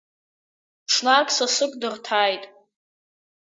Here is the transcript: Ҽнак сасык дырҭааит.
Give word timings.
Ҽнак 0.91 1.27
сасык 1.35 1.71
дырҭааит. 1.81 2.43